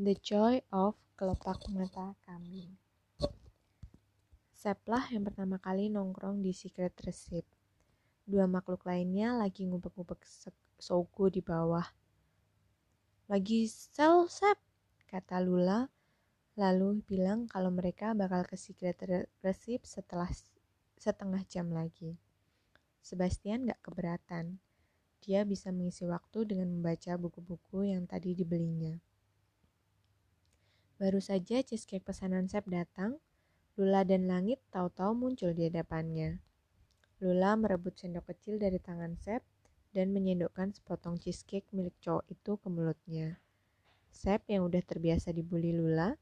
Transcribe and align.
The 0.00 0.16
Joy 0.16 0.64
of 0.72 0.96
Kelopak 1.12 1.68
Mata 1.76 2.16
Kambing 2.24 2.72
Seplah 4.56 5.04
yang 5.12 5.28
pertama 5.28 5.60
kali 5.60 5.92
nongkrong 5.92 6.40
di 6.40 6.56
Secret 6.56 6.96
Recipe. 7.04 7.52
Dua 8.24 8.48
makhluk 8.48 8.80
lainnya 8.88 9.36
lagi 9.36 9.68
ngubek-ngubek 9.68 10.24
sogo 10.80 11.28
di 11.28 11.44
bawah. 11.44 11.84
Lagi 13.28 13.68
sel 13.68 14.24
Sep, 14.32 14.56
kata 15.04 15.36
Lula, 15.44 15.84
lalu 16.56 17.04
bilang 17.04 17.44
kalau 17.44 17.68
mereka 17.68 18.16
bakal 18.16 18.48
ke 18.48 18.56
Secret 18.56 19.04
Recipe 19.44 19.84
setelah 19.84 20.32
setengah 20.96 21.44
jam 21.44 21.68
lagi. 21.76 22.16
Sebastian 23.04 23.68
gak 23.68 23.84
keberatan. 23.84 24.64
Dia 25.20 25.44
bisa 25.44 25.68
mengisi 25.68 26.08
waktu 26.08 26.48
dengan 26.48 26.72
membaca 26.72 27.20
buku-buku 27.20 27.92
yang 27.92 28.08
tadi 28.08 28.32
dibelinya. 28.32 29.09
Baru 31.00 31.16
saja 31.16 31.64
cheesecake 31.64 32.04
pesanan 32.04 32.44
Sep 32.44 32.68
datang, 32.68 33.16
Lula 33.80 34.04
dan 34.04 34.28
Langit 34.28 34.60
tahu-tahu 34.68 35.16
muncul 35.16 35.56
di 35.56 35.72
hadapannya. 35.72 36.44
Lula 37.24 37.56
merebut 37.56 37.96
sendok 37.96 38.28
kecil 38.28 38.60
dari 38.60 38.76
tangan 38.76 39.16
Sep 39.16 39.40
dan 39.96 40.12
menyendokkan 40.12 40.76
sepotong 40.76 41.16
cheesecake 41.16 41.64
milik 41.72 41.96
cowok 42.04 42.28
itu 42.28 42.52
ke 42.52 42.68
mulutnya. 42.68 43.40
Sep 44.12 44.44
yang 44.52 44.68
udah 44.68 44.84
terbiasa 44.84 45.32
dibully 45.32 45.72
Lula, 45.72 46.20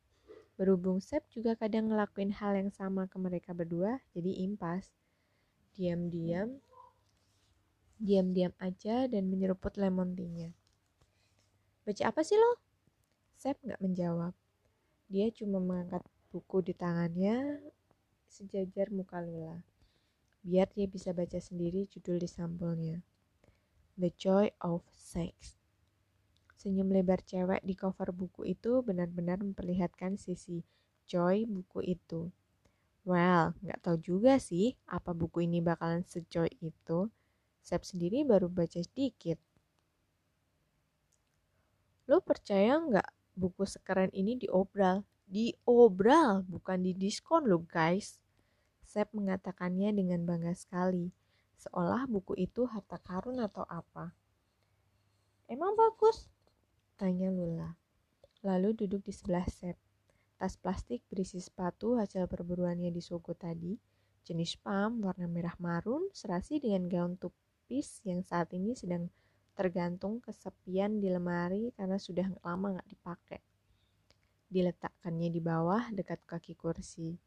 berhubung 0.54 1.02
Sep 1.02 1.26
juga 1.34 1.58
kadang 1.58 1.90
ngelakuin 1.90 2.30
hal 2.38 2.54
yang 2.54 2.70
sama 2.70 3.10
ke 3.10 3.18
mereka 3.18 3.50
berdua, 3.58 3.98
jadi 4.14 4.46
impas. 4.46 4.94
Diam-diam, 5.74 6.54
diam-diam 7.98 8.54
aja 8.62 9.10
dan 9.10 9.26
menyeruput 9.26 9.74
lemon 9.74 10.14
tea-nya. 10.14 10.54
Baca 11.82 12.14
apa 12.14 12.22
sih 12.22 12.38
lo? 12.38 12.62
Sep 13.34 13.58
nggak 13.66 13.82
menjawab. 13.82 14.38
Dia 15.08 15.32
cuma 15.32 15.56
mengangkat 15.56 16.04
buku 16.28 16.60
di 16.60 16.76
tangannya 16.76 17.64
sejajar 18.28 18.92
muka 18.92 19.24
Lula. 19.24 19.56
Biar 20.44 20.68
dia 20.76 20.84
bisa 20.84 21.16
baca 21.16 21.40
sendiri 21.40 21.88
judul 21.88 22.20
di 22.20 22.28
sampulnya. 22.28 23.00
The 23.96 24.12
Joy 24.12 24.52
of 24.60 24.84
Sex. 24.92 25.56
Senyum 26.60 26.92
lebar 26.92 27.24
cewek 27.24 27.64
di 27.64 27.72
cover 27.72 28.12
buku 28.12 28.52
itu 28.52 28.84
benar-benar 28.84 29.40
memperlihatkan 29.40 30.20
sisi 30.20 30.60
joy 31.08 31.48
buku 31.48 31.96
itu. 31.96 32.28
Well, 33.08 33.56
nggak 33.64 33.80
tahu 33.80 33.96
juga 34.04 34.36
sih 34.36 34.76
apa 34.84 35.16
buku 35.16 35.48
ini 35.48 35.64
bakalan 35.64 36.04
sejoy 36.04 36.52
itu. 36.60 37.08
Sep 37.64 37.80
sendiri 37.80 38.28
baru 38.28 38.52
baca 38.52 38.76
sedikit. 38.76 39.40
Lo 42.04 42.20
percaya 42.20 42.76
nggak 42.76 43.17
buku 43.38 43.62
sekeren 43.62 44.10
ini 44.10 44.34
diobral. 44.34 45.06
Diobral, 45.30 46.42
bukan 46.50 46.82
di 46.82 46.92
diskon 46.98 47.46
loh 47.46 47.62
guys. 47.62 48.18
Sep 48.82 49.14
mengatakannya 49.14 49.94
dengan 49.94 50.26
bangga 50.26 50.56
sekali, 50.58 51.14
seolah 51.60 52.10
buku 52.10 52.34
itu 52.34 52.66
harta 52.66 52.98
karun 52.98 53.38
atau 53.38 53.62
apa. 53.70 54.10
Emang 55.46 55.78
bagus? 55.78 56.26
Tanya 56.98 57.30
Lula. 57.30 57.78
Lalu 58.42 58.74
duduk 58.74 59.06
di 59.06 59.12
sebelah 59.14 59.46
Sep. 59.46 59.78
Tas 60.38 60.58
plastik 60.58 61.02
berisi 61.06 61.38
sepatu 61.38 61.98
hasil 61.98 62.26
perburuannya 62.30 62.90
di 62.94 63.02
Sogo 63.02 63.34
tadi, 63.34 63.74
jenis 64.22 64.54
pam 64.60 65.02
warna 65.02 65.26
merah 65.26 65.54
marun 65.58 66.06
serasi 66.14 66.62
dengan 66.62 66.86
gaun 66.86 67.14
tupis 67.18 67.98
yang 68.06 68.22
saat 68.22 68.54
ini 68.54 68.76
sedang 68.78 69.10
tergantung 69.58 70.22
kesepian 70.22 71.02
di 71.02 71.10
lemari 71.10 71.74
karena 71.74 71.98
sudah 71.98 72.30
lama 72.46 72.78
nggak 72.78 72.90
dipakai. 72.94 73.42
Diletakkannya 74.46 75.34
di 75.34 75.42
bawah 75.42 75.90
dekat 75.90 76.22
kaki 76.30 76.54
kursi. 76.54 77.18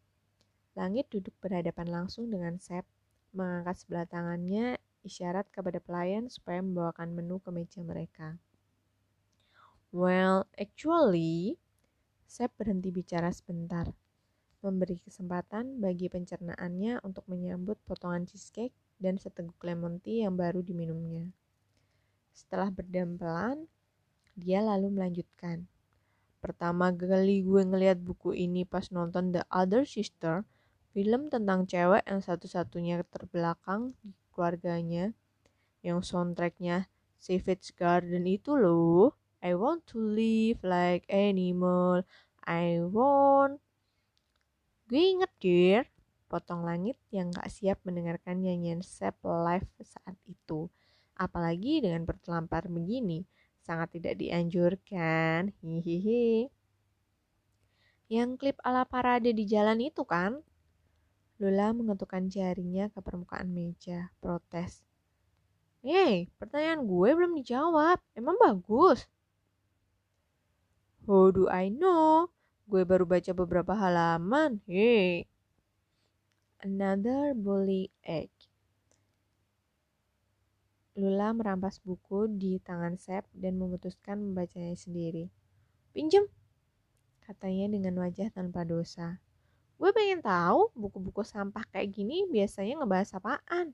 Langit 0.79 1.11
duduk 1.11 1.35
berhadapan 1.43 1.91
langsung 1.91 2.31
dengan 2.31 2.55
Sep, 2.55 2.87
mengangkat 3.35 3.83
sebelah 3.83 4.07
tangannya 4.07 4.79
isyarat 5.03 5.51
kepada 5.51 5.83
pelayan 5.83 6.31
supaya 6.31 6.63
membawakan 6.63 7.11
menu 7.11 7.43
ke 7.43 7.51
meja 7.51 7.83
mereka. 7.83 8.39
Well, 9.91 10.47
actually, 10.55 11.59
Sep 12.23 12.55
berhenti 12.55 12.95
bicara 12.95 13.27
sebentar, 13.35 13.91
memberi 14.63 15.03
kesempatan 15.03 15.83
bagi 15.83 16.07
pencernaannya 16.07 17.03
untuk 17.03 17.27
menyambut 17.27 17.75
potongan 17.83 18.23
cheesecake 18.23 18.71
dan 19.03 19.19
seteguk 19.19 19.59
lemon 19.59 19.99
tea 19.99 20.23
yang 20.23 20.39
baru 20.39 20.63
diminumnya. 20.63 21.27
Setelah 22.41 22.73
berdampelan, 22.73 23.69
dia 24.33 24.65
lalu 24.65 24.89
melanjutkan. 24.89 25.69
Pertama 26.41 26.89
kali 26.89 27.45
gue 27.45 27.61
ngeliat 27.61 28.01
buku 28.01 28.33
ini 28.33 28.65
pas 28.65 28.89
nonton 28.89 29.29
The 29.29 29.45
Other 29.53 29.85
Sister, 29.85 30.41
film 30.89 31.29
tentang 31.29 31.69
cewek 31.69 32.01
yang 32.09 32.17
satu-satunya 32.17 33.05
terbelakang 33.13 33.93
di 34.01 34.17
keluarganya, 34.33 35.13
yang 35.85 36.01
soundtracknya 36.01 36.89
Savage 37.21 37.77
Garden 37.77 38.25
itu 38.25 38.57
loh. 38.57 39.13
I 39.45 39.53
want 39.53 39.85
to 39.93 40.01
live 40.01 40.65
like 40.65 41.05
animal. 41.13 42.01
I 42.41 42.81
want. 42.81 43.61
Gue 44.89 45.13
inget, 45.13 45.29
dear. 45.37 45.85
Potong 46.25 46.65
langit 46.65 46.97
yang 47.13 47.29
gak 47.29 47.53
siap 47.53 47.77
mendengarkan 47.85 48.41
nyanyian 48.41 48.81
Sep 48.81 49.13
live 49.21 49.69
saat 49.77 50.10
apalagi 51.41 51.81
dengan 51.81 52.05
bertelampar 52.05 52.69
begini, 52.69 53.25
sangat 53.65 53.97
tidak 53.97 54.13
dianjurkan. 54.21 55.49
Hihihi. 55.65 56.53
Yang 58.13 58.29
klip 58.37 58.57
ala 58.61 58.85
parade 58.85 59.33
di 59.33 59.49
jalan 59.49 59.81
itu 59.81 60.05
kan? 60.05 60.37
Lula 61.41 61.73
mengetukkan 61.73 62.29
jarinya 62.29 62.93
ke 62.93 63.01
permukaan 63.01 63.49
meja, 63.49 64.13
protes. 64.21 64.85
Hei, 65.81 66.29
pertanyaan 66.37 66.85
gue 66.85 67.09
belum 67.09 67.33
dijawab. 67.41 67.97
Emang 68.13 68.37
bagus? 68.37 69.09
How 71.09 71.33
do 71.33 71.49
I 71.49 71.73
know? 71.73 72.29
Gue 72.69 72.85
baru 72.85 73.09
baca 73.09 73.33
beberapa 73.33 73.73
halaman. 73.73 74.61
Hei. 74.69 75.25
Another 76.61 77.33
bully 77.33 77.89
egg. 78.05 78.29
Lula 80.91 81.31
merampas 81.31 81.79
buku 81.79 82.27
di 82.27 82.59
tangan 82.59 82.99
Sep 82.99 83.23
dan 83.31 83.55
memutuskan 83.55 84.19
membacanya 84.19 84.75
sendiri. 84.75 85.31
Pinjem, 85.95 86.27
katanya 87.23 87.71
dengan 87.71 87.95
wajah 88.03 88.27
tanpa 88.27 88.67
dosa. 88.67 89.23
Gue 89.79 89.95
pengen 89.95 90.19
tahu 90.19 90.67
buku-buku 90.75 91.23
sampah 91.23 91.63
kayak 91.71 91.95
gini 91.95 92.27
biasanya 92.27 92.83
ngebahas 92.83 93.15
apaan. 93.15 93.71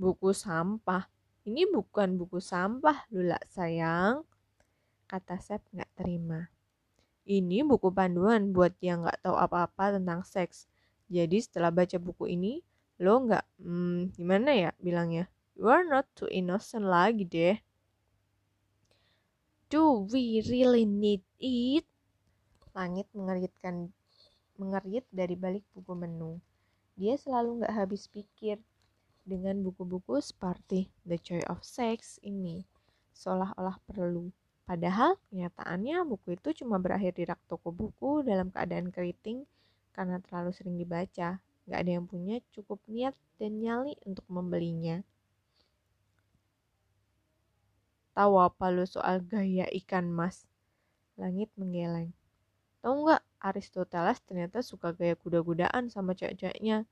Buku 0.00 0.32
sampah? 0.32 1.06
Ini 1.44 1.68
bukan 1.68 2.16
buku 2.16 2.40
sampah, 2.40 3.04
Lula 3.12 3.36
sayang. 3.52 4.24
Kata 5.04 5.36
Sep 5.38 5.60
gak 5.76 5.92
terima. 5.92 6.48
Ini 7.28 7.68
buku 7.68 7.92
panduan 7.92 8.50
buat 8.50 8.72
yang 8.80 9.04
gak 9.04 9.28
tahu 9.28 9.36
apa-apa 9.36 10.00
tentang 10.00 10.24
seks. 10.24 10.72
Jadi 11.12 11.38
setelah 11.44 11.68
baca 11.68 12.00
buku 12.00 12.32
ini, 12.32 12.64
lo 13.02 13.26
nggak 13.26 13.44
hmm, 13.58 14.14
gimana 14.14 14.50
ya 14.54 14.70
bilangnya? 14.78 15.26
You 15.58 15.66
are 15.66 15.82
not 15.82 16.06
too 16.14 16.30
innocent 16.30 16.86
lagi 16.86 17.26
deh. 17.26 17.58
Do 19.66 20.06
we 20.06 20.38
really 20.46 20.86
need 20.86 21.26
it? 21.42 21.82
Langit 22.70 23.10
mengeritkan 23.10 23.90
mengerit 24.54 25.02
dari 25.10 25.34
balik 25.34 25.66
buku 25.74 25.92
menu. 25.98 26.38
Dia 26.94 27.18
selalu 27.18 27.64
nggak 27.66 27.74
habis 27.74 28.06
pikir 28.06 28.62
dengan 29.26 29.66
buku-buku 29.66 30.22
seperti 30.22 30.86
The 31.02 31.18
Joy 31.18 31.42
of 31.50 31.66
Sex 31.66 32.22
ini. 32.22 32.62
Seolah-olah 33.10 33.82
perlu. 33.82 34.30
Padahal 34.62 35.18
kenyataannya 35.26 36.06
buku 36.06 36.38
itu 36.38 36.62
cuma 36.62 36.78
berakhir 36.78 37.18
di 37.18 37.26
rak 37.26 37.42
toko 37.50 37.74
buku 37.74 38.22
dalam 38.22 38.54
keadaan 38.54 38.94
keriting 38.94 39.42
karena 39.90 40.22
terlalu 40.22 40.54
sering 40.54 40.78
dibaca 40.78 41.42
Gak 41.72 41.88
ada 41.88 41.92
yang 41.96 42.04
punya 42.04 42.36
cukup 42.52 42.84
niat 42.84 43.16
dan 43.40 43.64
nyali 43.64 43.96
untuk 44.04 44.28
membelinya. 44.28 45.00
Tahu 48.12 48.34
apa 48.44 48.68
lu 48.68 48.84
soal 48.84 49.24
gaya 49.24 49.64
ikan 49.80 50.12
mas? 50.12 50.44
Langit 51.16 51.48
menggeleng. 51.56 52.12
Tahu 52.84 53.08
nggak 53.08 53.24
Aristoteles 53.40 54.20
ternyata 54.28 54.60
suka 54.60 54.92
gaya 54.92 55.16
kuda-kudaan 55.16 55.88
sama 55.88 56.12
cewek-ceweknya. 56.12 56.84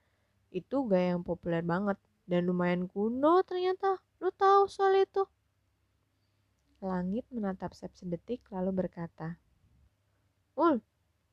Itu 0.49 0.88
gaya 0.88 1.12
yang 1.12 1.29
populer 1.29 1.61
banget 1.61 2.00
dan 2.25 2.49
lumayan 2.49 2.88
kuno 2.88 3.44
ternyata. 3.44 4.00
Lu 4.17 4.33
tahu 4.33 4.65
soal 4.65 4.97
itu? 4.97 5.29
Langit 6.81 7.29
menatap 7.29 7.76
Sep 7.76 7.93
sedetik 7.93 8.41
lalu 8.49 8.73
berkata, 8.73 9.37
Ul, 10.56 10.81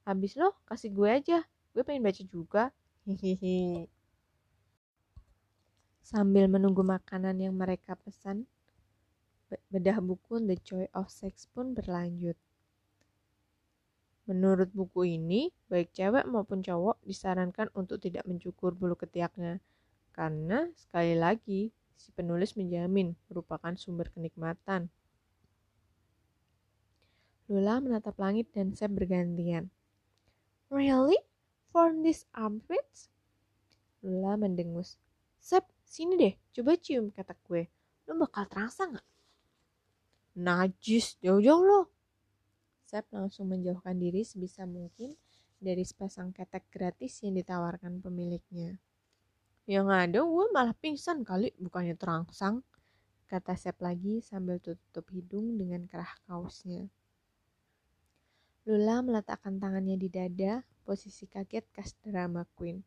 habis 0.03 0.35
lo 0.35 0.51
kasih 0.67 0.91
gue 0.91 1.07
aja. 1.07 1.39
Gue 1.71 1.87
pengen 1.87 2.03
baca 2.03 2.23
juga. 2.27 2.75
Hihihi. 3.07 3.87
Sambil 6.03 6.51
menunggu 6.51 6.83
makanan 6.83 7.39
yang 7.39 7.55
mereka 7.55 7.95
pesan, 7.95 8.43
bedah 9.71 10.03
buku 10.03 10.43
The 10.43 10.59
Joy 10.59 10.85
of 10.91 11.07
Sex 11.07 11.47
pun 11.55 11.71
berlanjut. 11.71 12.35
Menurut 14.27 14.67
buku 14.75 15.15
ini, 15.15 15.55
baik 15.71 15.95
cewek 15.95 16.27
maupun 16.27 16.59
cowok 16.59 16.99
disarankan 17.07 17.71
untuk 17.79 18.03
tidak 18.03 18.27
mencukur 18.27 18.75
bulu 18.75 18.99
ketiaknya. 18.99 19.63
Karena, 20.11 20.67
sekali 20.75 21.15
lagi, 21.15 21.71
si 21.95 22.11
penulis 22.11 22.59
menjamin 22.59 23.15
merupakan 23.31 23.71
sumber 23.79 24.11
kenikmatan. 24.11 24.91
Lula 27.47 27.79
menatap 27.79 28.19
langit 28.19 28.51
dan 28.51 28.75
Seb 28.75 28.99
bergantian. 28.99 29.71
Really? 30.67 31.26
For 31.77 31.93
this 31.93 32.25
armpits? 32.33 33.05
Lula 34.01 34.33
mendengus. 34.33 34.97
Seb, 35.37 35.61
sini 35.85 36.17
deh, 36.17 36.33
coba 36.49 36.73
cium, 36.73 37.13
kata 37.13 37.37
gue. 37.45 37.69
Lo 38.09 38.17
bakal 38.17 38.49
terasa 38.49 38.89
gak? 38.89 39.05
Najis, 40.41 41.21
jauh-jauh 41.21 41.61
lo, 41.61 41.93
Sep 42.81 43.05
langsung 43.13 43.53
menjauhkan 43.53 43.93
diri 43.93 44.25
sebisa 44.25 44.65
mungkin 44.65 45.13
dari 45.61 45.85
sepasang 45.85 46.33
ketek 46.33 46.65
gratis 46.73 47.21
yang 47.21 47.37
ditawarkan 47.37 48.01
pemiliknya. 48.01 48.81
Yang 49.69 49.87
ada 49.93 50.19
gue 50.25 50.45
malah 50.49 50.73
pingsan 50.81 51.21
kali 51.21 51.53
bukannya 51.61 51.93
terangsang, 51.93 52.65
kata 53.29 53.53
Sep 53.53 53.77
lagi 53.85 54.25
sambil 54.25 54.57
tutup 54.57 55.05
hidung 55.13 55.61
dengan 55.61 55.85
kerah 55.85 56.09
kaosnya. 56.25 56.89
Lula 58.65 59.05
meletakkan 59.05 59.61
tangannya 59.61 59.93
di 59.93 60.09
dada, 60.09 60.65
posisi 60.87 61.27
kaget 61.27 61.67
khas 61.75 61.91
drama 61.99 62.47
queen. 62.55 62.79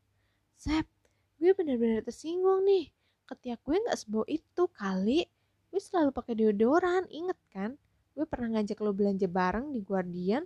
Sep, 0.56 0.88
gue 1.36 1.52
benar-benar 1.52 2.00
tersinggung 2.00 2.64
nih. 2.64 2.88
Ketiak 3.28 3.60
gue 3.60 3.76
gak 3.84 4.00
sebau 4.00 4.24
itu 4.24 4.64
kali. 4.72 5.28
Gue 5.68 5.80
selalu 5.84 6.16
pakai 6.16 6.32
deodoran, 6.40 7.04
inget 7.12 7.36
kan? 7.52 7.76
gue 8.20 8.26
pernah 8.26 8.58
ngajak 8.58 8.78
lo 8.82 8.92
belanja 8.92 9.24
bareng 9.30 9.70
di 9.70 9.80
Guardian 9.80 10.44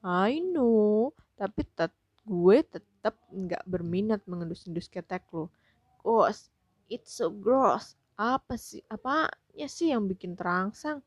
I 0.00 0.40
know 0.40 1.12
tapi 1.34 1.66
tet 1.74 1.92
gue 2.24 2.64
tetap 2.64 3.20
nggak 3.28 3.68
berminat 3.68 4.24
mengendus-endus 4.24 4.86
ketek 4.88 5.26
lo 5.34 5.52
Ghost 6.00 6.48
it's 6.86 7.18
so 7.18 7.28
gross 7.28 8.00
apa 8.16 8.56
sih 8.56 8.80
apanya 8.88 9.68
sih 9.68 9.92
yang 9.92 10.06
bikin 10.06 10.38
terangsang 10.38 11.04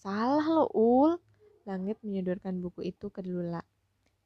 salah 0.00 0.48
lo 0.48 0.66
ul 0.72 1.20
langit 1.70 2.02
menyodorkan 2.02 2.58
buku 2.58 2.90
itu 2.90 3.06
ke 3.14 3.22
Lula. 3.22 3.62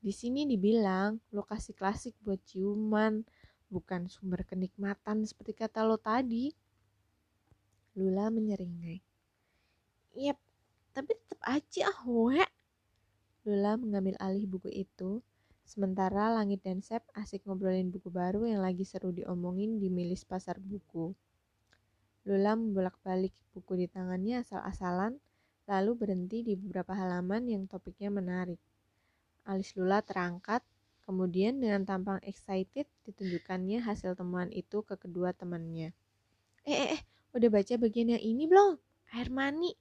Di 0.01 0.13
sini 0.17 0.49
dibilang 0.49 1.21
lokasi 1.37 1.77
klasik 1.77 2.17
buat 2.25 2.41
ciuman 2.49 3.21
bukan 3.69 4.09
sumber 4.09 4.49
kenikmatan 4.49 5.29
seperti 5.29 5.53
kata 5.53 5.85
lo 5.85 6.01
tadi. 6.01 6.49
Lula 8.01 8.33
menyeringai. 8.33 8.99
Yep, 10.17 10.39
tapi 10.97 11.13
tetap 11.13 11.41
aja 11.45 11.93
we. 12.09 12.41
Lula 13.45 13.77
mengambil 13.77 14.17
alih 14.25 14.49
buku 14.49 14.73
itu, 14.73 15.21
sementara 15.69 16.33
Langit 16.33 16.65
dan 16.65 16.81
Sep 16.81 17.05
asik 17.13 17.45
ngobrolin 17.45 17.93
buku 17.93 18.09
baru 18.09 18.49
yang 18.49 18.65
lagi 18.65 18.89
seru 18.89 19.13
diomongin 19.13 19.77
di 19.77 19.93
milis 19.93 20.25
pasar 20.25 20.57
buku. 20.63 21.13
Lula 22.25 22.57
membolak-balik 22.57 23.37
buku 23.53 23.85
di 23.85 23.87
tangannya 23.91 24.41
asal-asalan, 24.41 25.21
lalu 25.65 25.93
berhenti 25.97 26.45
di 26.45 26.55
beberapa 26.57 26.93
halaman 26.93 27.49
yang 27.49 27.65
topiknya 27.65 28.13
menarik. 28.13 28.61
Alis 29.45 29.77
Lula 29.77 30.01
terangkat, 30.01 30.65
kemudian 31.05 31.61
dengan 31.61 31.85
tampang 31.85 32.21
excited 32.25 32.89
ditunjukkannya 33.05 33.85
hasil 33.85 34.17
temuan 34.17 34.49
itu 34.53 34.81
ke 34.81 34.97
kedua 34.97 35.37
temannya. 35.37 35.93
Eh, 36.65 36.73
eh, 36.73 36.89
eh, 36.97 37.03
udah 37.37 37.49
baca 37.53 37.75
bagian 37.77 38.17
yang 38.17 38.25
ini 38.25 38.49
belum? 38.49 38.81
Air 39.13 39.29
mani. 39.29 39.77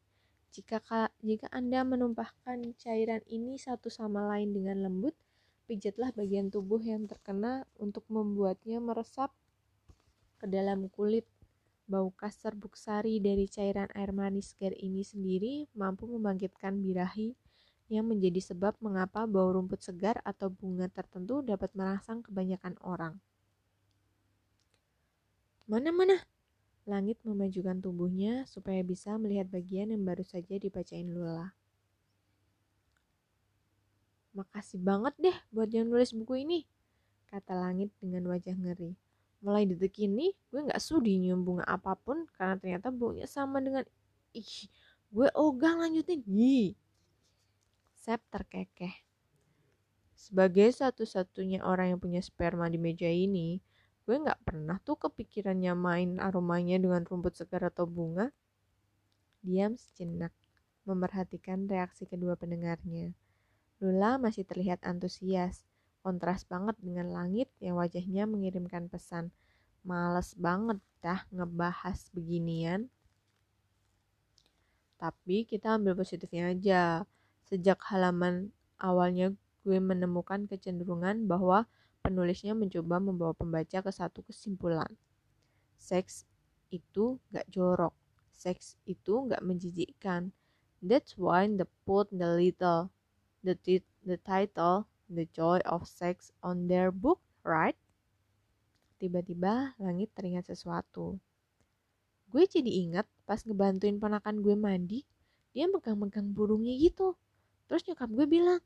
Jika, 0.53 0.83
jika 1.23 1.47
Anda 1.49 1.81
menumpahkan 1.81 2.77
cairan 2.77 3.23
ini 3.25 3.57
satu 3.57 3.89
sama 3.89 4.29
lain 4.29 4.53
dengan 4.53 4.85
lembut, 4.85 5.17
pijatlah 5.65 6.13
bagian 6.13 6.53
tubuh 6.53 6.77
yang 6.77 7.07
terkena 7.09 7.65
untuk 7.79 8.05
membuatnya 8.11 8.77
meresap 8.77 9.33
ke 10.37 10.45
dalam 10.45 10.91
kulit. 10.91 11.25
Bau 11.93 12.09
kasar 12.09 12.57
buksari 12.57 13.21
dari 13.21 13.45
cairan 13.45 13.85
air 13.93 14.09
manis 14.09 14.57
segar 14.57 14.73
ini 14.81 15.05
sendiri 15.05 15.69
mampu 15.77 16.09
membangkitkan 16.09 16.81
birahi 16.81 17.37
yang 17.85 18.09
menjadi 18.09 18.41
sebab 18.41 18.73
mengapa 18.81 19.29
bau 19.29 19.53
rumput 19.53 19.85
segar 19.85 20.17
atau 20.25 20.49
bunga 20.49 20.89
tertentu 20.89 21.45
dapat 21.45 21.69
merangsang 21.77 22.25
kebanyakan 22.25 22.73
orang. 22.81 23.21
Mana-mana? 25.69 26.17
Langit 26.89 27.21
memajukan 27.21 27.77
tubuhnya 27.77 28.49
supaya 28.49 28.81
bisa 28.81 29.13
melihat 29.21 29.53
bagian 29.53 29.93
yang 29.93 30.01
baru 30.01 30.25
saja 30.25 30.57
dibacain 30.57 31.05
Lula. 31.05 31.53
Makasih 34.33 34.81
banget 34.81 35.13
deh 35.21 35.37
buat 35.53 35.69
yang 35.69 35.93
nulis 35.93 36.09
buku 36.09 36.41
ini, 36.41 36.65
kata 37.29 37.53
Langit 37.53 37.93
dengan 38.01 38.25
wajah 38.33 38.57
ngeri. 38.57 38.97
Mulai 39.43 39.67
detik 39.67 39.99
ini, 39.99 40.31
gue 40.47 40.63
gak 40.63 40.79
sudi 40.79 41.19
nyium 41.19 41.43
bunga 41.43 41.67
apa 41.67 41.99
pun 41.99 42.23
karena 42.39 42.55
ternyata 42.55 42.95
baunya 42.95 43.27
sama 43.27 43.59
dengan... 43.59 43.83
Ih, 44.31 44.71
gue 45.11 45.27
ogah 45.35 45.75
lanjutin. 45.83 46.23
Ih. 46.23 46.79
Sep 47.91 48.23
terkekeh. 48.31 49.03
Sebagai 50.15 50.71
satu-satunya 50.71 51.59
orang 51.59 51.91
yang 51.91 51.99
punya 51.99 52.23
sperma 52.23 52.71
di 52.71 52.79
meja 52.79 53.11
ini, 53.11 53.59
gue 54.07 54.15
nggak 54.15 54.47
pernah 54.47 54.79
tuh 54.79 54.95
kepikirannya 54.95 55.75
main 55.75 56.09
aromanya 56.23 56.79
dengan 56.79 57.03
rumput 57.03 57.35
segar 57.35 57.67
atau 57.67 57.83
bunga. 57.83 58.31
Diam 59.43 59.75
sejenak, 59.75 60.31
memerhatikan 60.87 61.67
reaksi 61.67 62.07
kedua 62.07 62.39
pendengarnya. 62.39 63.11
Lula 63.83 64.15
masih 64.15 64.47
terlihat 64.47 64.79
antusias, 64.87 65.67
kontras 66.03 66.43
banget 66.43 66.75
dengan 66.83 67.09
langit 67.15 67.47
yang 67.63 67.79
wajahnya 67.79 68.27
mengirimkan 68.27 68.91
pesan. 68.91 69.31
Males 69.87 70.35
banget 70.35 70.77
dah 70.99 71.23
ngebahas 71.31 72.11
beginian. 72.11 72.91
Tapi 74.99 75.47
kita 75.47 75.79
ambil 75.79 75.95
positifnya 75.95 76.51
aja. 76.51 76.83
Sejak 77.47 77.79
halaman 77.87 78.51
awalnya 78.79 79.31
gue 79.63 79.79
menemukan 79.79 80.43
kecenderungan 80.47 81.23
bahwa 81.23 81.67
penulisnya 82.03 82.51
mencoba 82.51 82.99
membawa 82.99 83.31
pembaca 83.31 83.79
ke 83.79 83.91
satu 83.91 84.23
kesimpulan. 84.27 84.91
Seks 85.79 86.27
itu 86.67 87.19
gak 87.31 87.47
jorok. 87.47 87.95
Seks 88.35 88.75
itu 88.83 89.27
gak 89.31 89.39
menjijikkan. 89.39 90.35
That's 90.83 91.15
why 91.15 91.47
the 91.47 91.63
put 91.87 92.11
the 92.11 92.27
little, 92.35 92.91
the, 93.39 93.55
the 94.03 94.19
title, 94.19 94.91
The 95.13 95.29
Joy 95.29 95.61
of 95.69 95.85
Sex 95.85 96.33
on 96.41 96.65
their 96.65 96.89
book, 96.89 97.21
right? 97.45 97.77
Tiba-tiba 98.97 99.77
langit 99.77 100.09
teringat 100.17 100.49
sesuatu. 100.49 101.21
Gue 102.33 102.49
jadi 102.49 102.69
ingat 102.89 103.05
pas 103.29 103.37
ngebantuin 103.45 104.01
ponakan 104.01 104.41
gue 104.41 104.57
mandi, 104.57 105.05
dia 105.53 105.69
megang-megang 105.69 106.33
burungnya 106.33 106.73
gitu. 106.81 107.13
Terus 107.69 107.85
nyokap 107.85 108.09
gue 108.09 108.25
bilang, 108.25 108.61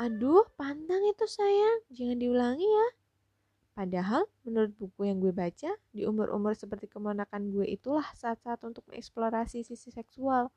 Aduh, 0.00 0.48
pantang 0.58 1.04
itu 1.06 1.28
sayang, 1.28 1.86
jangan 1.92 2.18
diulangi 2.18 2.64
ya. 2.66 2.88
Padahal 3.76 4.26
menurut 4.42 4.72
buku 4.76 5.06
yang 5.06 5.22
gue 5.22 5.30
baca, 5.30 5.70
di 5.94 6.02
umur-umur 6.08 6.56
seperti 6.56 6.88
kemenakan 6.88 7.52
gue 7.52 7.68
itulah 7.68 8.08
saat-saat 8.16 8.64
untuk 8.66 8.82
mengeksplorasi 8.90 9.62
sisi 9.62 9.92
seksual. 9.92 10.50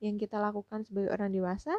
Yang 0.00 0.26
kita 0.26 0.40
lakukan 0.40 0.86
sebagai 0.86 1.12
orang 1.12 1.34
dewasa 1.34 1.74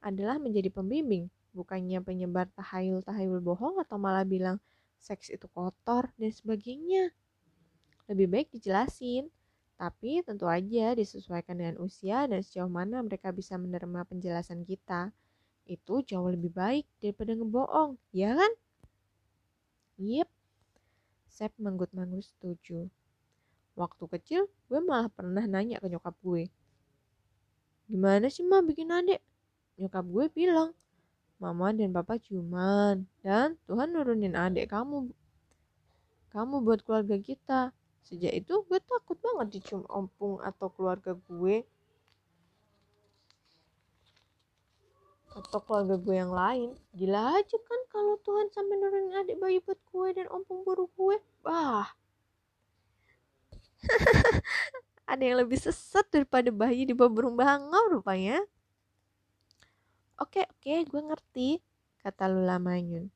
adalah 0.00 0.38
menjadi 0.38 0.70
pembimbing, 0.70 1.30
bukannya 1.52 2.00
penyebar 2.00 2.48
tahayul-tahayul 2.56 3.40
bohong 3.44 3.80
atau 3.80 3.96
malah 4.00 4.24
bilang 4.24 4.58
seks 4.96 5.28
itu 5.28 5.46
kotor 5.52 6.08
dan 6.16 6.32
sebagainya. 6.32 7.12
Lebih 8.08 8.26
baik 8.28 8.48
dijelasin, 8.52 9.28
tapi 9.76 10.22
tentu 10.22 10.46
aja 10.46 10.94
disesuaikan 10.94 11.58
dengan 11.58 11.76
usia 11.82 12.26
dan 12.28 12.40
sejauh 12.44 12.70
mana 12.70 13.02
mereka 13.02 13.34
bisa 13.34 13.58
menerima 13.58 14.06
penjelasan 14.06 14.62
kita 14.62 15.10
itu 15.66 16.02
jauh 16.02 16.30
lebih 16.30 16.50
baik 16.50 16.86
daripada 16.98 17.38
ngebohong, 17.38 17.98
ya 18.10 18.34
kan? 18.34 18.52
Yep. 19.98 20.28
Sep 21.30 21.52
manggut-manggut 21.58 22.26
setuju. 22.26 22.90
Waktu 23.72 24.04
kecil, 24.18 24.42
gue 24.68 24.80
malah 24.84 25.08
pernah 25.08 25.46
nanya 25.48 25.80
ke 25.80 25.88
nyokap 25.88 26.12
gue. 26.20 26.50
Gimana 27.88 28.28
sih 28.28 28.44
mah 28.44 28.60
bikin 28.60 28.92
adik? 28.92 29.22
Nyokap 29.80 30.04
gue 30.04 30.24
bilang, 30.34 30.76
Mama 31.42 31.74
dan 31.74 31.90
Papa 31.90 32.22
ciuman, 32.22 33.02
dan 33.26 33.58
Tuhan 33.66 33.90
nurunin 33.90 34.38
adik 34.38 34.70
kamu. 34.70 35.10
Kamu 36.30 36.62
buat 36.62 36.86
keluarga 36.86 37.18
kita. 37.18 37.74
Sejak 38.06 38.30
itu 38.30 38.62
gue 38.62 38.78
takut 38.78 39.18
banget 39.18 39.58
dicium 39.58 39.82
ompung 39.90 40.38
atau 40.38 40.70
keluarga 40.70 41.18
gue 41.18 41.66
atau 45.32 45.64
keluarga 45.64 45.96
gue 45.96 46.12
yang 46.12 46.28
lain 46.28 46.76
gila 46.92 47.40
aja 47.40 47.56
kan 47.56 47.80
kalau 47.88 48.20
Tuhan 48.20 48.52
sampai 48.52 48.76
nurunin 48.76 49.16
adik 49.16 49.40
bayi 49.40 49.64
buat 49.64 49.80
gue 49.80 50.08
dan 50.20 50.28
ompong 50.28 50.60
buru 50.60 50.92
gue 50.92 51.16
bah 51.40 51.88
ada 55.12 55.22
yang 55.22 55.44
lebih 55.44 55.58
sesat 55.60 56.06
daripada 56.08 56.48
bayi 56.48 56.88
di 56.88 56.94
bawah 56.96 57.12
burung 57.12 57.36
bangau 57.36 58.00
rupanya. 58.00 58.40
Oke, 60.22 60.46
oke, 60.46 60.86
gue 60.86 61.02
ngerti, 61.02 61.48
kata 61.98 62.30
Lula 62.30 62.62
Manyun. 62.62 63.10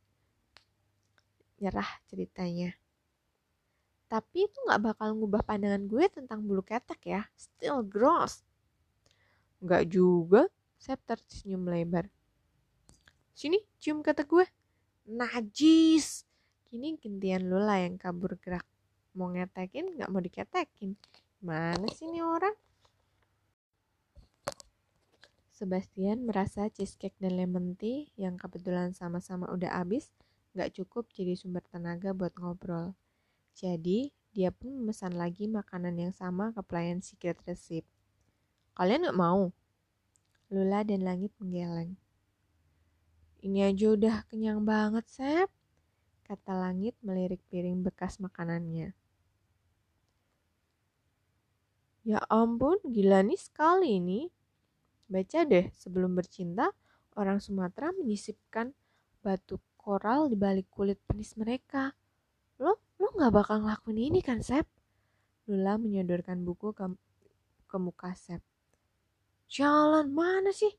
Nyerah 1.62 1.86
ceritanya. 2.10 2.75
Tapi 4.10 4.50
itu 4.50 4.58
gak 4.66 4.82
bakal 4.82 5.14
ngubah 5.14 5.46
pandangan 5.46 5.86
gue 5.86 6.02
tentang 6.10 6.42
bulu 6.42 6.66
ketek 6.66 6.98
ya. 7.06 7.22
Still 7.38 7.86
gross. 7.86 8.42
Gak 9.62 9.86
juga, 9.86 10.50
Sep 10.82 10.98
tersenyum 11.06 11.70
lebar. 11.70 12.10
Sini, 13.38 13.62
cium 13.78 14.02
kata 14.02 14.26
gue. 14.26 14.42
Najis. 15.06 16.26
Kini 16.66 16.98
gantian 16.98 17.46
Lula 17.46 17.86
yang 17.86 18.02
kabur 18.02 18.34
gerak. 18.42 18.66
Mau 19.14 19.30
ngetekin 19.30 19.94
gak 19.94 20.10
mau 20.10 20.18
diketekin. 20.18 20.98
Mana 21.38 21.86
sih 21.94 22.10
orang? 22.18 22.65
Sebastian 25.56 26.28
merasa 26.28 26.68
cheesecake 26.68 27.16
dan 27.16 27.40
lemon 27.40 27.80
tea 27.80 28.12
yang 28.20 28.36
kebetulan 28.36 28.92
sama-sama 28.92 29.48
udah 29.48 29.72
habis 29.72 30.12
gak 30.52 30.76
cukup 30.76 31.08
jadi 31.16 31.32
sumber 31.32 31.64
tenaga 31.72 32.12
buat 32.12 32.36
ngobrol. 32.36 32.92
Jadi, 33.56 34.12
dia 34.36 34.52
pun 34.52 34.76
memesan 34.76 35.16
lagi 35.16 35.48
makanan 35.48 35.96
yang 35.96 36.12
sama 36.12 36.52
ke 36.52 36.60
pelayan 36.60 37.00
secret 37.00 37.40
receipt. 37.48 37.88
Kalian 38.76 39.08
gak 39.08 39.16
mau? 39.16 39.48
Lula 40.52 40.84
dan 40.84 41.00
Langit 41.00 41.32
menggeleng. 41.40 41.96
Ini 43.40 43.72
aja 43.72 43.96
udah 43.96 44.16
kenyang 44.28 44.60
banget, 44.60 45.08
Sep, 45.08 45.48
kata 46.28 46.52
Langit 46.52 47.00
melirik 47.00 47.40
piring 47.48 47.80
bekas 47.80 48.20
makanannya. 48.20 48.92
Ya 52.04 52.20
ampun, 52.28 52.76
gila 52.84 53.25
nih 53.25 53.40
sekali 53.40 54.04
ini. 54.04 54.36
Baca 55.06 55.40
deh, 55.46 55.70
sebelum 55.75 56.18
bercinta, 56.18 56.70
orang 57.14 57.38
Sumatera 57.38 57.94
menyisipkan 57.94 58.75
batu 59.22 59.62
koral 59.78 60.26
di 60.30 60.36
balik 60.38 60.66
kulit 60.70 60.98
penis 61.06 61.38
mereka. 61.38 61.94
Lo 62.58 62.86
Lo 62.96 63.12
gak 63.12 63.28
bakal 63.28 63.60
ngelakuin 63.60 64.08
ini 64.08 64.20
kan, 64.25 64.40
Sep? 64.40 64.64
Lula 65.44 65.76
menyodorkan 65.76 66.40
buku 66.40 66.72
ke, 66.72 66.88
ke 67.68 67.76
muka 67.76 68.16
Sep. 68.16 68.40
Jalan 69.52 70.16
mana 70.16 70.48
sih? 70.48 70.72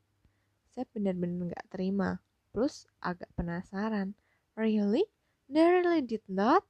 Sep 0.73 0.89
benar-benar 0.97 1.53
gak 1.53 1.77
terima. 1.77 2.17
Plus 2.49 2.89
agak 2.97 3.29
penasaran. 3.37 4.17
Really? 4.57 5.05
They 5.45 5.61
really 5.61 6.01
did 6.01 6.25
that? 6.33 6.65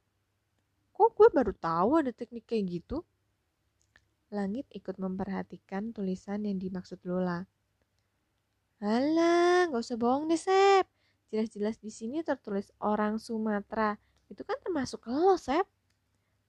Kok 0.92 1.16
gue 1.16 1.28
baru 1.32 1.56
tahu 1.56 2.04
ada 2.04 2.12
teknik 2.12 2.44
kayak 2.44 2.84
gitu? 2.84 3.00
Langit 4.28 4.68
ikut 4.74 4.96
memperhatikan 5.00 5.96
tulisan 5.96 6.44
yang 6.44 6.60
dimaksud 6.60 7.00
Lula. 7.08 7.48
Alah, 8.78 9.66
gak 9.72 9.82
usah 9.82 9.98
bohong 9.98 10.28
deh, 10.30 10.38
Sep. 10.38 10.86
Jelas-jelas 11.32 11.76
di 11.80 11.90
sini 11.90 12.22
tertulis 12.22 12.70
orang 12.80 13.16
Sumatera. 13.18 13.96
Itu 14.28 14.44
kan 14.44 14.60
termasuk 14.60 15.08
lo 15.08 15.34
Sep. 15.40 15.64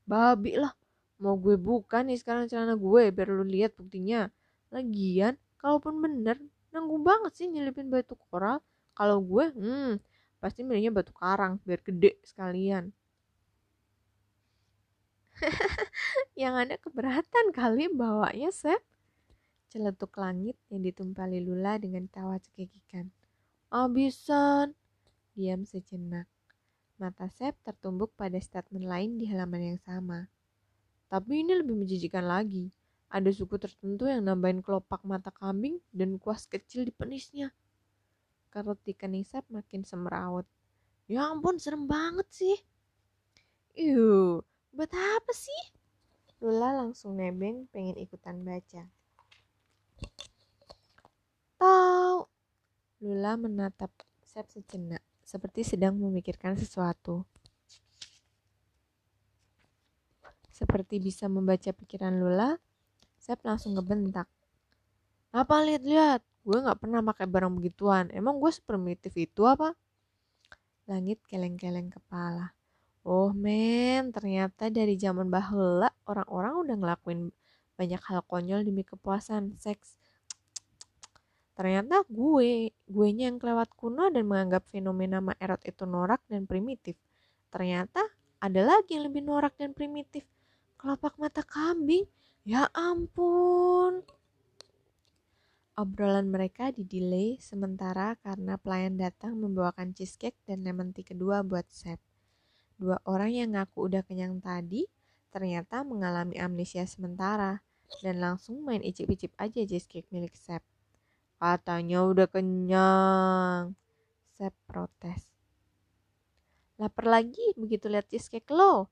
Babi 0.04 0.60
lah. 0.60 0.76
Mau 1.20 1.36
gue 1.36 1.60
buka 1.60 2.00
nih 2.04 2.16
sekarang 2.16 2.48
celana 2.48 2.80
gue 2.80 3.12
biar 3.12 3.28
lu 3.28 3.44
lihat 3.44 3.76
buktinya. 3.76 4.32
Lagian 4.72 5.36
kalaupun 5.60 6.00
bener 6.00 6.40
nanggung 6.72 7.04
banget 7.04 7.36
sih 7.36 7.48
nyelipin 7.52 7.92
batu 7.92 8.16
koral. 8.30 8.64
Kalau 8.96 9.20
gue 9.20 9.46
hmm 9.56 10.00
pasti 10.40 10.64
milihnya 10.64 10.92
batu 10.96 11.12
karang 11.12 11.60
biar 11.68 11.84
gede 11.84 12.16
sekalian 12.24 12.96
yang 16.40 16.56
ada 16.56 16.80
keberatan 16.80 17.52
kali 17.52 17.92
bawanya 17.92 18.48
Sep 18.56 18.80
celetuk 19.68 20.16
langit 20.16 20.56
yang 20.72 20.88
ditumpali 20.88 21.44
Lula 21.44 21.76
dengan 21.76 22.08
tawa 22.08 22.40
cekikikan 22.40 23.12
abisan 23.68 24.72
diam 25.36 25.68
sejenak 25.68 26.32
Mata 27.00 27.32
Sep 27.32 27.56
tertumbuk 27.64 28.12
pada 28.20 28.36
statement 28.44 28.84
lain 28.84 29.16
di 29.16 29.24
halaman 29.32 29.72
yang 29.72 29.80
sama. 29.80 30.28
Tapi 31.08 31.48
ini 31.48 31.56
lebih 31.56 31.80
menjijikan 31.80 32.28
lagi. 32.28 32.76
Ada 33.08 33.32
suku 33.32 33.56
tertentu 33.56 34.04
yang 34.04 34.28
nambahin 34.28 34.60
kelopak 34.60 35.08
mata 35.08 35.32
kambing 35.32 35.80
dan 35.96 36.20
kuas 36.20 36.44
kecil 36.44 36.84
di 36.84 36.92
penisnya. 36.92 37.56
Kerut 38.52 38.84
di 38.84 38.92
Sep 39.24 39.48
makin 39.48 39.88
semeraut. 39.88 40.44
Ya 41.08 41.32
ampun, 41.32 41.56
serem 41.56 41.88
banget 41.88 42.28
sih. 42.36 42.60
Yuh, 43.80 44.44
buat 44.76 44.92
apa 44.92 45.32
sih? 45.32 45.79
Lula 46.40 46.72
langsung 46.72 47.20
nebeng 47.20 47.68
pengen 47.68 48.00
ikutan 48.00 48.40
baca. 48.48 48.88
Tahu. 51.60 52.20
Lula 53.04 53.36
menatap 53.36 53.92
Sep 54.24 54.48
sejenak 54.48 55.04
seperti 55.24 55.68
sedang 55.68 56.00
memikirkan 56.00 56.56
sesuatu. 56.56 57.28
Seperti 60.48 61.00
bisa 61.04 61.28
membaca 61.28 61.72
pikiran 61.76 62.16
Lula, 62.16 62.56
Sep 63.20 63.44
langsung 63.44 63.76
ngebentak. 63.76 64.28
Apa 65.36 65.64
lihat-lihat? 65.68 66.24
Gue 66.48 66.64
gak 66.64 66.80
pernah 66.82 67.04
pakai 67.04 67.28
barang 67.28 67.54
begituan. 67.60 68.08
Emang 68.16 68.40
gue 68.40 68.50
seprimitif 68.50 69.12
itu 69.20 69.44
apa? 69.44 69.76
Langit 70.88 71.20
keleng-keleng 71.28 71.92
kepala. 71.92 72.59
Oh 73.08 73.32
men, 73.32 74.12
ternyata 74.12 74.68
dari 74.68 75.00
zaman 75.00 75.32
bahula 75.32 75.90
orang-orang 76.08 76.54
udah 76.64 76.76
ngelakuin 76.78 77.20
banyak 77.80 78.02
hal 78.12 78.20
konyol 78.28 78.62
demi 78.68 78.84
kepuasan 78.84 79.56
seks 79.56 80.00
Ternyata 81.60 82.08
gue, 82.08 82.72
gue 82.72 83.08
yang 83.12 83.36
kelewat 83.36 83.76
kuno 83.76 84.08
dan 84.08 84.24
menganggap 84.32 84.64
fenomena 84.72 85.20
Maerot 85.20 85.60
itu 85.68 85.84
norak 85.84 86.24
dan 86.32 86.48
primitif. 86.48 86.96
Ternyata 87.52 88.00
ada 88.40 88.62
lagi 88.64 88.96
yang 88.96 89.12
lebih 89.12 89.28
norak 89.28 89.60
dan 89.60 89.76
primitif. 89.76 90.24
Kelopak 90.80 91.20
mata 91.20 91.44
kambing. 91.44 92.08
Ya 92.48 92.72
ampun. 92.72 94.08
Obrolan 95.76 96.32
mereka 96.32 96.72
didelay 96.72 97.36
sementara 97.44 98.16
karena 98.24 98.56
pelayan 98.56 98.96
datang 98.96 99.36
membawakan 99.36 99.92
cheesecake 99.92 100.40
dan 100.48 100.64
lemon 100.64 100.96
tea 100.96 101.04
kedua 101.04 101.44
buat 101.44 101.68
Sep. 101.68 102.00
Dua 102.80 102.96
orang 103.04 103.36
yang 103.36 103.60
ngaku 103.60 103.92
udah 103.92 104.08
kenyang 104.08 104.40
tadi 104.40 104.88
ternyata 105.36 105.84
mengalami 105.84 106.40
amnesia 106.40 106.88
sementara 106.88 107.60
dan 108.00 108.24
langsung 108.24 108.64
main 108.64 108.80
icip-icip 108.80 109.36
aja 109.36 109.68
cheesecake 109.68 110.08
milik 110.16 110.32
Sep. 110.40 110.64
Katanya 111.36 112.08
udah 112.08 112.32
kenyang. 112.32 113.76
Sep 114.32 114.56
protes. 114.64 115.28
Lapar 116.80 117.12
lagi 117.12 117.44
begitu 117.60 117.92
lihat 117.92 118.08
cheesecake 118.08 118.48
lo, 118.56 118.88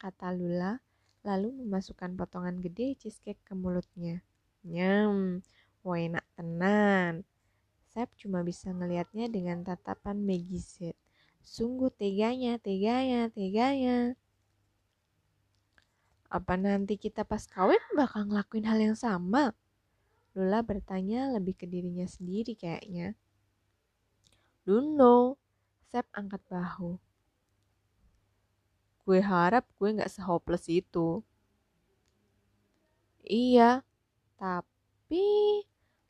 kata 0.00 0.32
Lula, 0.32 0.80
lalu 1.20 1.52
memasukkan 1.52 2.16
potongan 2.16 2.56
gede 2.64 2.96
cheesecake 2.96 3.44
ke 3.44 3.52
mulutnya. 3.52 4.24
Nyam, 4.64 5.44
enak 5.84 6.24
tenan. 6.32 7.28
Sep 7.92 8.08
cuma 8.16 8.40
bisa 8.40 8.72
ngelihatnya 8.72 9.28
dengan 9.28 9.60
tatapan 9.60 10.24
Maggie 10.24 10.64
Sungguh 11.40 11.90
teganya, 11.92 12.60
teganya, 12.60 13.28
teganya. 13.32 14.14
Apa 16.30 16.54
nanti 16.54 16.94
kita 16.94 17.26
pas 17.26 17.42
kawin 17.48 17.82
bakal 17.98 18.30
ngelakuin 18.30 18.68
hal 18.68 18.78
yang 18.78 18.94
sama? 18.94 19.50
Lula 20.38 20.62
bertanya 20.62 21.26
lebih 21.34 21.58
ke 21.58 21.66
dirinya 21.66 22.06
sendiri 22.06 22.54
kayaknya. 22.54 23.18
Don't 24.62 24.94
know. 24.94 25.34
Sep 25.90 26.06
angkat 26.14 26.38
bahu. 26.46 27.02
Gue 29.02 29.18
harap 29.18 29.66
gue 29.74 29.90
gak 29.98 30.12
sehopeless 30.12 30.70
itu. 30.70 31.26
Iya, 33.26 33.82
tapi 34.38 35.26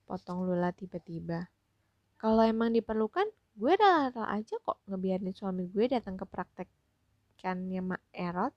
potong 0.05 0.45
Lula 0.45 0.69
tiba-tiba. 0.77 1.49
Kalau 2.21 2.45
emang 2.45 2.77
diperlukan, 2.77 3.25
gue 3.61 3.77
rela 3.77 4.25
aja 4.33 4.57
kok 4.65 4.81
ngebiarin 4.89 5.37
suami 5.37 5.69
gue 5.69 5.85
datang 5.85 6.17
ke 6.17 6.25
praktekkannya 6.25 7.81
Mak 7.85 8.03
Erot. 8.17 8.57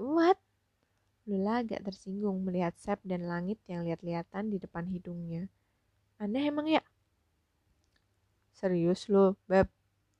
What? 0.00 0.40
Lula 1.28 1.60
agak 1.60 1.84
tersinggung 1.84 2.40
melihat 2.48 2.72
Sep 2.80 2.96
dan 3.04 3.28
langit 3.28 3.60
yang 3.68 3.84
lihat-lihatan 3.84 4.48
di 4.48 4.56
depan 4.56 4.88
hidungnya. 4.88 5.52
Aneh 6.16 6.48
emang 6.48 6.64
ya? 6.64 6.80
Serius 8.56 9.12
lo, 9.12 9.36
Beb? 9.44 9.68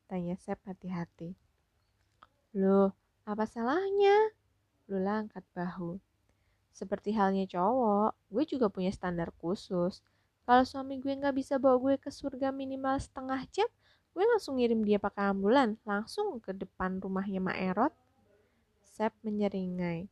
Tanya 0.04 0.36
Sep 0.36 0.60
hati-hati. 0.68 1.32
Loh, 2.52 2.92
apa 3.24 3.48
salahnya? 3.48 4.28
Lula 4.92 5.24
angkat 5.24 5.44
bahu. 5.56 5.96
Seperti 6.76 7.16
halnya 7.16 7.48
cowok, 7.48 8.12
gue 8.28 8.44
juga 8.44 8.68
punya 8.68 8.92
standar 8.92 9.32
khusus. 9.40 10.04
Kalau 10.44 10.64
suami 10.68 11.00
gue 11.00 11.16
nggak 11.16 11.36
bisa 11.40 11.56
bawa 11.56 11.80
gue 11.80 11.94
ke 11.96 12.12
surga 12.12 12.52
minimal 12.52 13.00
setengah 13.00 13.40
jam, 13.48 13.68
gue 14.12 14.24
langsung 14.28 14.60
ngirim 14.60 14.84
dia 14.84 15.00
pakai 15.00 15.32
ambulan 15.32 15.80
langsung 15.88 16.36
ke 16.36 16.52
depan 16.52 17.00
rumahnya 17.00 17.40
Mak 17.40 17.58
Erot. 17.64 17.94
Sep 18.84 19.16
menyeringai. 19.24 20.06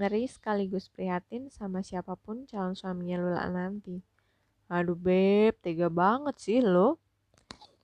Ngeri 0.00 0.24
sekaligus 0.24 0.88
prihatin 0.88 1.52
sama 1.52 1.84
siapa 1.84 2.16
pun 2.16 2.48
calon 2.48 2.72
suaminya 2.72 3.20
Lula 3.20 3.44
nanti. 3.52 4.00
Aduh 4.72 4.96
beb, 4.96 5.60
tega 5.60 5.92
banget 5.92 6.40
sih 6.40 6.64
lo. 6.64 6.96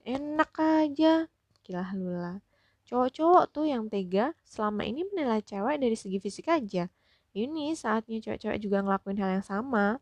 Enak 0.01 0.55
aja, 0.57 1.29
kilah 1.61 1.91
Lula. 1.93 2.41
Cowok-cowok 2.87 3.45
tuh 3.51 3.67
yang 3.67 3.91
tega 3.91 4.31
selama 4.47 4.87
ini 4.87 5.03
menilai 5.11 5.43
cewek 5.43 5.77
dari 5.77 5.93
segi 5.99 6.17
fisik 6.23 6.47
aja. 6.47 6.87
Ini 7.35 7.75
saatnya 7.75 8.17
cewek-cewek 8.23 8.57
juga 8.63 8.81
ngelakuin 8.81 9.19
hal 9.19 9.29
yang 9.37 9.45
sama. 9.45 9.99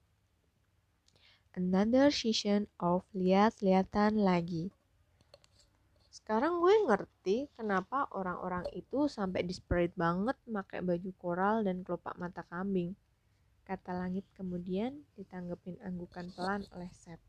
Another 1.55 2.11
season 2.11 2.67
of 2.83 3.07
lihat-lihatan 3.15 4.19
lagi. 4.19 4.75
Sekarang 6.11 6.59
gue 6.59 6.75
ngerti 6.83 7.47
kenapa 7.55 8.11
orang-orang 8.11 8.67
itu 8.75 9.07
sampai 9.07 9.47
desperate 9.47 9.95
banget 9.95 10.35
pakai 10.43 10.83
baju 10.83 11.11
koral 11.15 11.63
dan 11.63 11.79
kelopak 11.87 12.19
mata 12.19 12.43
kambing. 12.51 12.91
Kata 13.63 13.95
langit 13.95 14.27
kemudian 14.35 15.07
ditanggepin 15.15 15.79
anggukan 15.79 16.27
pelan 16.35 16.67
oleh 16.75 16.91
Sep. 16.91 17.23